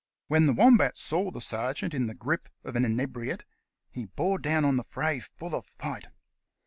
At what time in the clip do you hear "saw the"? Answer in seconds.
0.97-1.39